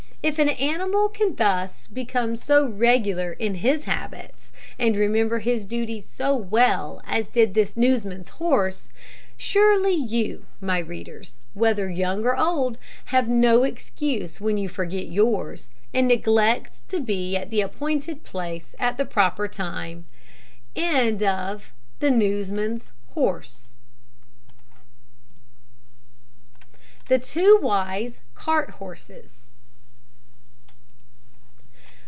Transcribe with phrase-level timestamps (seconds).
[0.23, 5.99] If an animal can thus become so regular in his habits, and remember his duty
[5.99, 8.91] so well as did this newsman's horse,
[9.35, 15.71] surely you, my readers, whether young or old, have no excuse when you forget yours,
[15.91, 20.05] and neglect to be at the appointed place at the proper time.
[20.75, 20.81] THE
[27.19, 29.47] TWO WISE CART HORSES.